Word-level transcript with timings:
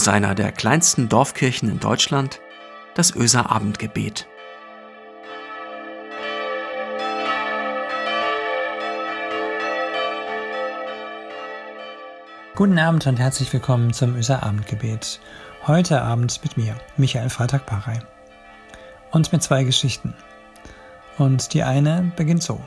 aus 0.00 0.08
einer 0.08 0.34
der 0.34 0.50
kleinsten 0.50 1.10
Dorfkirchen 1.10 1.68
in 1.68 1.78
Deutschland, 1.78 2.40
das 2.94 3.14
Öser 3.14 3.50
Abendgebet. 3.50 4.26
Guten 12.54 12.78
Abend 12.78 13.06
und 13.06 13.18
herzlich 13.18 13.52
willkommen 13.52 13.92
zum 13.92 14.16
Öser 14.16 14.42
Abendgebet. 14.42 15.20
Heute 15.66 16.00
Abend 16.00 16.42
mit 16.42 16.56
mir, 16.56 16.76
Michael 16.96 17.28
Freitag-Parey. 17.28 17.98
Und 19.10 19.32
mit 19.32 19.42
zwei 19.42 19.64
Geschichten. 19.64 20.14
Und 21.18 21.52
die 21.52 21.62
eine 21.62 22.10
beginnt 22.16 22.42
so. 22.42 22.58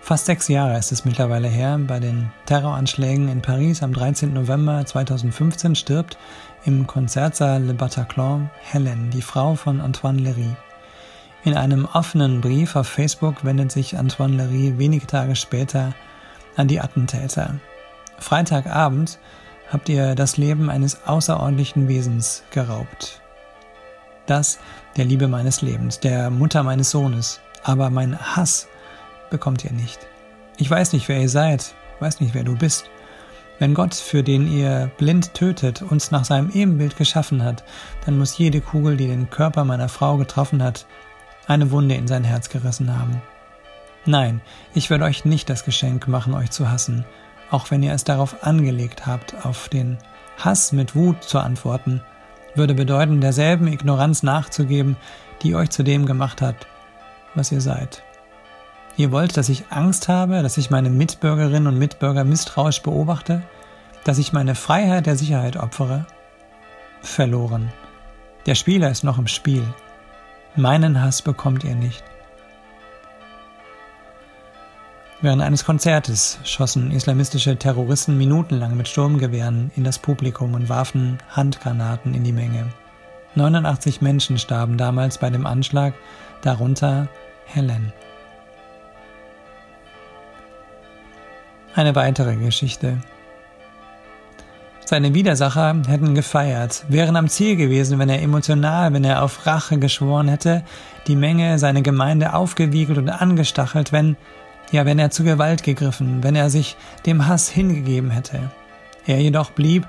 Fast 0.00 0.26
sechs 0.26 0.48
Jahre 0.48 0.78
ist 0.78 0.90
es 0.90 1.04
mittlerweile 1.04 1.48
her, 1.48 1.78
bei 1.78 2.00
den 2.00 2.30
Terroranschlägen 2.46 3.28
in 3.28 3.42
Paris 3.42 3.82
am 3.82 3.92
13. 3.92 4.32
November 4.32 4.84
2015 4.86 5.74
stirbt 5.74 6.16
im 6.64 6.86
Konzertsaal 6.86 7.62
Le 7.62 7.74
Bataclan 7.74 8.50
Helen, 8.62 9.10
die 9.10 9.22
Frau 9.22 9.54
von 9.54 9.80
Antoine 9.80 10.20
Lery. 10.20 10.56
In 11.44 11.54
einem 11.56 11.86
offenen 11.92 12.40
Brief 12.40 12.74
auf 12.74 12.88
Facebook 12.88 13.44
wendet 13.44 13.70
sich 13.70 13.98
Antoine 13.98 14.36
Lery 14.36 14.78
wenige 14.78 15.06
Tage 15.06 15.36
später 15.36 15.94
an 16.56 16.68
die 16.68 16.80
Attentäter. 16.80 17.54
Freitagabend 18.18 19.18
habt 19.70 19.88
ihr 19.88 20.14
das 20.14 20.36
Leben 20.36 20.70
eines 20.70 21.06
außerordentlichen 21.06 21.86
Wesens 21.88 22.44
geraubt. 22.50 23.20
Das 24.26 24.58
der 24.96 25.04
Liebe 25.04 25.28
meines 25.28 25.62
Lebens, 25.62 26.00
der 26.00 26.30
Mutter 26.30 26.62
meines 26.62 26.90
Sohnes, 26.90 27.40
aber 27.62 27.90
mein 27.90 28.18
Hass 28.18 28.66
bekommt 29.30 29.64
ihr 29.64 29.72
nicht. 29.72 30.06
Ich 30.56 30.70
weiß 30.70 30.92
nicht, 30.92 31.08
wer 31.08 31.20
ihr 31.20 31.28
seid, 31.28 31.74
weiß 32.00 32.20
nicht, 32.20 32.34
wer 32.34 32.44
du 32.44 32.56
bist. 32.56 32.90
Wenn 33.58 33.74
Gott, 33.74 33.94
für 33.94 34.22
den 34.22 34.50
ihr 34.50 34.90
blind 34.98 35.34
tötet, 35.34 35.82
uns 35.82 36.10
nach 36.10 36.24
seinem 36.24 36.50
Ebenbild 36.50 36.96
geschaffen 36.96 37.42
hat, 37.42 37.64
dann 38.06 38.18
muss 38.18 38.38
jede 38.38 38.60
Kugel, 38.60 38.96
die 38.96 39.08
den 39.08 39.30
Körper 39.30 39.64
meiner 39.64 39.88
Frau 39.88 40.16
getroffen 40.16 40.62
hat, 40.62 40.86
eine 41.48 41.70
Wunde 41.70 41.96
in 41.96 42.06
sein 42.06 42.24
Herz 42.24 42.50
gerissen 42.50 42.96
haben. 42.96 43.20
Nein, 44.04 44.40
ich 44.74 44.90
werde 44.90 45.04
euch 45.04 45.24
nicht 45.24 45.50
das 45.50 45.64
Geschenk 45.64 46.06
machen, 46.06 46.34
euch 46.34 46.50
zu 46.50 46.70
hassen, 46.70 47.04
auch 47.50 47.70
wenn 47.70 47.82
ihr 47.82 47.92
es 47.92 48.04
darauf 48.04 48.44
angelegt 48.44 49.06
habt, 49.06 49.44
auf 49.44 49.68
den 49.68 49.98
Hass 50.38 50.72
mit 50.72 50.94
Wut 50.94 51.24
zu 51.24 51.40
antworten, 51.40 52.00
würde 52.54 52.74
bedeuten, 52.74 53.20
derselben 53.20 53.66
Ignoranz 53.66 54.22
nachzugeben, 54.22 54.96
die 55.42 55.54
euch 55.54 55.70
zu 55.70 55.82
dem 55.82 56.06
gemacht 56.06 56.40
hat, 56.42 56.66
was 57.34 57.50
ihr 57.50 57.60
seid. 57.60 58.02
Ihr 58.98 59.12
wollt, 59.12 59.36
dass 59.36 59.48
ich 59.48 59.70
Angst 59.70 60.08
habe, 60.08 60.42
dass 60.42 60.58
ich 60.58 60.70
meine 60.70 60.90
Mitbürgerinnen 60.90 61.68
und 61.68 61.78
Mitbürger 61.78 62.24
misstrauisch 62.24 62.82
beobachte, 62.82 63.42
dass 64.02 64.18
ich 64.18 64.32
meine 64.32 64.56
Freiheit 64.56 65.06
der 65.06 65.16
Sicherheit 65.16 65.56
opfere? 65.56 66.04
Verloren. 67.00 67.72
Der 68.46 68.56
Spieler 68.56 68.90
ist 68.90 69.04
noch 69.04 69.18
im 69.18 69.28
Spiel. 69.28 69.62
Meinen 70.56 71.00
Hass 71.00 71.22
bekommt 71.22 71.62
ihr 71.62 71.76
nicht. 71.76 72.02
Während 75.20 75.42
eines 75.42 75.64
Konzertes 75.64 76.40
schossen 76.42 76.90
islamistische 76.90 77.56
Terroristen 77.56 78.18
minutenlang 78.18 78.76
mit 78.76 78.88
Sturmgewehren 78.88 79.70
in 79.76 79.84
das 79.84 80.00
Publikum 80.00 80.54
und 80.54 80.68
warfen 80.68 81.18
Handgranaten 81.30 82.14
in 82.14 82.24
die 82.24 82.32
Menge. 82.32 82.66
89 83.36 84.00
Menschen 84.00 84.38
starben 84.38 84.76
damals 84.76 85.18
bei 85.18 85.30
dem 85.30 85.46
Anschlag, 85.46 85.94
darunter 86.42 87.06
Helen. 87.46 87.92
Eine 91.78 91.94
weitere 91.94 92.34
Geschichte. 92.34 92.98
Seine 94.84 95.14
Widersacher 95.14 95.76
hätten 95.86 96.16
gefeiert, 96.16 96.84
wären 96.88 97.14
am 97.14 97.28
Ziel 97.28 97.54
gewesen, 97.54 98.00
wenn 98.00 98.08
er 98.08 98.20
emotional, 98.20 98.92
wenn 98.92 99.04
er 99.04 99.22
auf 99.22 99.46
Rache 99.46 99.78
geschworen 99.78 100.26
hätte, 100.26 100.64
die 101.06 101.14
Menge, 101.14 101.56
seine 101.60 101.82
Gemeinde 101.82 102.34
aufgewiegelt 102.34 102.98
und 102.98 103.08
angestachelt, 103.08 103.92
wenn, 103.92 104.16
ja, 104.72 104.86
wenn 104.86 104.98
er 104.98 105.12
zu 105.12 105.22
Gewalt 105.22 105.62
gegriffen, 105.62 106.24
wenn 106.24 106.34
er 106.34 106.50
sich 106.50 106.76
dem 107.06 107.28
Hass 107.28 107.48
hingegeben 107.48 108.10
hätte. 108.10 108.50
Er 109.06 109.20
jedoch 109.20 109.52
blieb, 109.52 109.86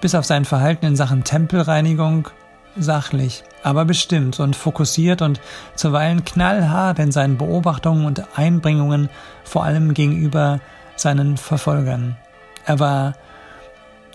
bis 0.00 0.14
auf 0.14 0.24
sein 0.24 0.44
Verhalten 0.44 0.86
in 0.86 0.94
Sachen 0.94 1.24
Tempelreinigung, 1.24 2.28
sachlich, 2.76 3.42
aber 3.64 3.84
bestimmt 3.84 4.38
und 4.38 4.54
fokussiert 4.54 5.22
und 5.22 5.40
zuweilen 5.74 6.24
knallhart 6.24 7.00
in 7.00 7.10
seinen 7.10 7.36
Beobachtungen 7.36 8.06
und 8.06 8.38
Einbringungen, 8.38 9.08
vor 9.42 9.64
allem 9.64 9.92
gegenüber 9.92 10.60
seinen 11.02 11.36
Verfolgern. 11.36 12.16
Er 12.64 12.78
war, 12.78 13.14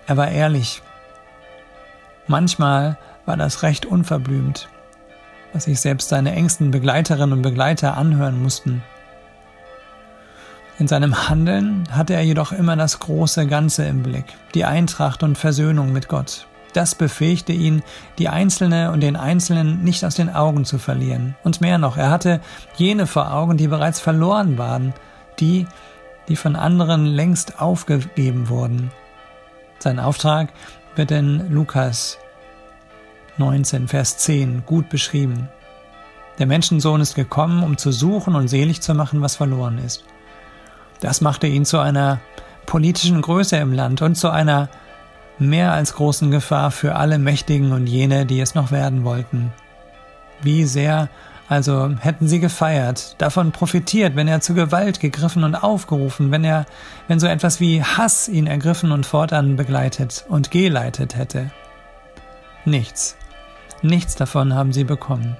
er 0.07 0.17
war 0.17 0.29
ehrlich. 0.29 0.81
Manchmal 2.27 2.97
war 3.25 3.37
das 3.37 3.63
recht 3.63 3.85
unverblümt, 3.85 4.69
was 5.53 5.65
sich 5.65 5.79
selbst 5.79 6.09
seine 6.09 6.31
engsten 6.33 6.71
Begleiterinnen 6.71 7.33
und 7.33 7.41
Begleiter 7.41 7.97
anhören 7.97 8.41
mussten. 8.41 8.83
In 10.79 10.87
seinem 10.87 11.27
Handeln 11.27 11.87
hatte 11.91 12.13
er 12.13 12.21
jedoch 12.21 12.51
immer 12.51 12.75
das 12.75 12.99
große 12.99 13.47
Ganze 13.47 13.85
im 13.85 14.03
Blick, 14.03 14.25
die 14.53 14.65
Eintracht 14.65 15.23
und 15.23 15.37
Versöhnung 15.37 15.91
mit 15.91 16.07
Gott. 16.07 16.45
Das 16.73 16.93
befähigte 16.93 17.53
ihn, 17.53 17.81
die 18.19 18.29
Einzelne 18.29 18.91
und 18.91 19.01
den 19.01 19.15
Einzelnen 19.15 19.83
nicht 19.83 20.05
aus 20.05 20.13
den 20.13 20.29
Augen 20.29 20.65
zu 20.65 20.77
verlieren. 20.77 21.35
Und 21.43 21.61
mehr 21.61 21.79
noch, 21.79 21.97
er 21.97 22.11
hatte 22.11 22.41
jene 22.75 23.07
vor 23.07 23.33
Augen, 23.33 23.57
die 23.57 23.67
bereits 23.67 23.99
verloren 23.99 24.59
waren, 24.59 24.93
die, 25.39 25.65
die 26.27 26.35
von 26.35 26.55
anderen 26.55 27.05
längst 27.05 27.59
aufgegeben 27.61 28.49
wurden. 28.49 28.91
Sein 29.79 29.99
Auftrag 29.99 30.49
wird 30.95 31.11
in 31.11 31.51
Lukas 31.51 32.17
19, 33.37 33.87
Vers 33.87 34.17
10 34.17 34.63
gut 34.65 34.89
beschrieben. 34.89 35.49
Der 36.39 36.47
Menschensohn 36.47 37.01
ist 37.01 37.15
gekommen, 37.15 37.63
um 37.63 37.77
zu 37.77 37.91
suchen 37.91 38.35
und 38.35 38.47
selig 38.47 38.81
zu 38.81 38.93
machen, 38.93 39.21
was 39.21 39.35
verloren 39.35 39.79
ist. 39.79 40.03
Das 40.99 41.21
machte 41.21 41.47
ihn 41.47 41.65
zu 41.65 41.79
einer 41.79 42.19
politischen 42.65 43.21
Größe 43.21 43.57
im 43.57 43.73
Land 43.73 44.01
und 44.01 44.15
zu 44.15 44.29
einer 44.29 44.69
mehr 45.39 45.73
als 45.73 45.93
großen 45.93 46.31
Gefahr 46.31 46.71
für 46.71 46.95
alle 46.95 47.19
Mächtigen 47.19 47.71
und 47.71 47.87
jene, 47.87 48.25
die 48.25 48.39
es 48.39 48.55
noch 48.55 48.71
werden 48.71 49.03
wollten. 49.03 49.53
Wie 50.41 50.65
sehr 50.65 51.09
also 51.49 51.95
hätten 51.99 52.27
sie 52.27 52.39
gefeiert, 52.39 53.15
davon 53.19 53.51
profitiert, 53.51 54.15
wenn 54.15 54.27
er 54.27 54.41
zu 54.41 54.53
Gewalt 54.53 54.99
gegriffen 54.99 55.43
und 55.43 55.55
aufgerufen, 55.55 56.31
wenn 56.31 56.43
er, 56.43 56.65
wenn 57.07 57.19
so 57.19 57.27
etwas 57.27 57.59
wie 57.59 57.83
Hass 57.83 58.27
ihn 58.27 58.47
ergriffen 58.47 58.91
und 58.91 59.05
fortan 59.05 59.55
begleitet 59.55 60.25
und 60.27 60.51
geleitet 60.51 61.15
hätte. 61.15 61.51
Nichts, 62.65 63.15
nichts 63.81 64.15
davon 64.15 64.53
haben 64.53 64.73
sie 64.73 64.83
bekommen. 64.83 65.37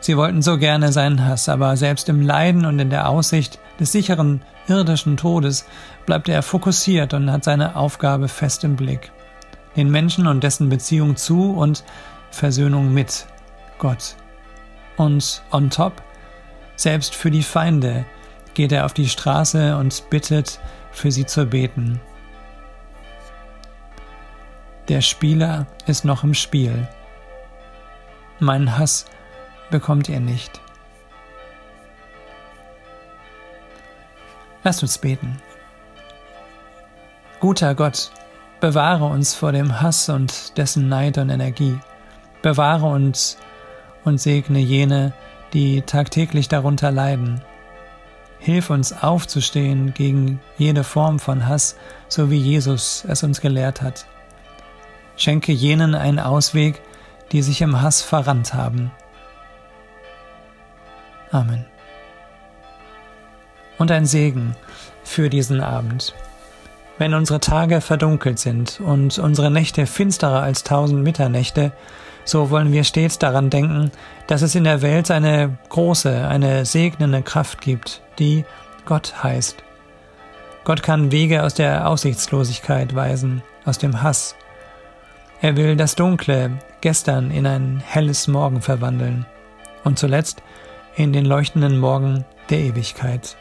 Sie 0.00 0.16
wollten 0.16 0.42
so 0.42 0.58
gerne 0.58 0.92
seinen 0.92 1.24
Hass, 1.24 1.48
aber 1.48 1.76
selbst 1.76 2.08
im 2.08 2.22
Leiden 2.22 2.64
und 2.64 2.78
in 2.78 2.90
der 2.90 3.08
Aussicht 3.08 3.58
des 3.78 3.92
sicheren 3.92 4.42
irdischen 4.66 5.16
Todes 5.16 5.66
bleibt 6.06 6.28
er 6.28 6.42
fokussiert 6.42 7.14
und 7.14 7.30
hat 7.30 7.44
seine 7.44 7.76
Aufgabe 7.76 8.28
fest 8.28 8.64
im 8.64 8.76
Blick. 8.76 9.12
Den 9.76 9.90
Menschen 9.90 10.26
und 10.26 10.42
dessen 10.42 10.70
Beziehung 10.70 11.16
zu 11.16 11.52
und 11.52 11.84
Versöhnung 12.30 12.92
mit 12.92 13.26
Gott. 13.78 14.16
Und 15.00 15.42
on 15.50 15.70
top, 15.70 16.02
selbst 16.76 17.14
für 17.14 17.30
die 17.30 17.42
Feinde 17.42 18.04
geht 18.52 18.70
er 18.70 18.84
auf 18.84 18.92
die 18.92 19.08
Straße 19.08 19.74
und 19.78 20.10
bittet, 20.10 20.60
für 20.92 21.10
sie 21.10 21.24
zu 21.24 21.46
beten. 21.46 22.02
Der 24.88 25.00
Spieler 25.00 25.66
ist 25.86 26.04
noch 26.04 26.22
im 26.22 26.34
Spiel. 26.34 26.86
Meinen 28.40 28.76
Hass 28.76 29.06
bekommt 29.70 30.10
ihr 30.10 30.20
nicht. 30.20 30.60
Lasst 34.64 34.82
uns 34.82 34.98
beten. 34.98 35.40
Guter 37.40 37.74
Gott, 37.74 38.10
bewahre 38.60 39.06
uns 39.06 39.34
vor 39.34 39.52
dem 39.52 39.80
Hass 39.80 40.10
und 40.10 40.58
dessen 40.58 40.90
Neid 40.90 41.16
und 41.16 41.30
Energie. 41.30 41.78
Bewahre 42.42 42.84
uns 42.84 43.38
und 44.04 44.20
segne 44.20 44.58
jene, 44.58 45.12
die 45.52 45.82
tagtäglich 45.82 46.48
darunter 46.48 46.90
leiden. 46.90 47.42
Hilf 48.38 48.70
uns 48.70 48.92
aufzustehen 48.92 49.92
gegen 49.92 50.40
jede 50.56 50.84
Form 50.84 51.18
von 51.18 51.46
Hass, 51.46 51.76
so 52.08 52.30
wie 52.30 52.38
Jesus 52.38 53.04
es 53.06 53.22
uns 53.22 53.40
gelehrt 53.40 53.82
hat. 53.82 54.06
Schenke 55.16 55.52
jenen 55.52 55.94
einen 55.94 56.18
Ausweg, 56.18 56.80
die 57.32 57.42
sich 57.42 57.60
im 57.60 57.82
Hass 57.82 58.00
verrannt 58.00 58.54
haben. 58.54 58.90
Amen. 61.30 61.66
Und 63.78 63.90
ein 63.90 64.06
Segen 64.06 64.56
für 65.04 65.28
diesen 65.28 65.60
Abend. 65.60 66.14
Wenn 67.00 67.14
unsere 67.14 67.40
Tage 67.40 67.80
verdunkelt 67.80 68.38
sind 68.38 68.78
und 68.78 69.18
unsere 69.18 69.50
Nächte 69.50 69.86
finsterer 69.86 70.42
als 70.42 70.64
tausend 70.64 71.02
Mitternächte, 71.02 71.72
so 72.26 72.50
wollen 72.50 72.72
wir 72.72 72.84
stets 72.84 73.18
daran 73.18 73.48
denken, 73.48 73.90
dass 74.26 74.42
es 74.42 74.54
in 74.54 74.64
der 74.64 74.82
Welt 74.82 75.10
eine 75.10 75.56
große, 75.70 76.28
eine 76.28 76.66
segnende 76.66 77.22
Kraft 77.22 77.62
gibt, 77.62 78.02
die 78.18 78.44
Gott 78.84 79.14
heißt. 79.22 79.64
Gott 80.64 80.82
kann 80.82 81.10
Wege 81.10 81.42
aus 81.42 81.54
der 81.54 81.88
Aussichtslosigkeit 81.88 82.94
weisen, 82.94 83.40
aus 83.64 83.78
dem 83.78 84.02
Hass. 84.02 84.36
Er 85.40 85.56
will 85.56 85.76
das 85.76 85.94
dunkle 85.94 86.58
Gestern 86.82 87.30
in 87.30 87.46
ein 87.46 87.82
helles 87.82 88.28
Morgen 88.28 88.60
verwandeln 88.60 89.24
und 89.84 89.98
zuletzt 89.98 90.42
in 90.96 91.14
den 91.14 91.24
leuchtenden 91.24 91.78
Morgen 91.78 92.26
der 92.50 92.58
Ewigkeit. 92.58 93.38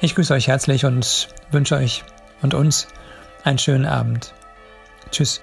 Ich 0.00 0.14
grüße 0.14 0.34
euch 0.34 0.48
herzlich 0.48 0.84
und 0.84 1.28
wünsche 1.50 1.76
euch 1.76 2.04
und 2.42 2.52
uns 2.52 2.86
einen 3.44 3.58
schönen 3.58 3.86
Abend. 3.86 4.34
Tschüss. 5.10 5.42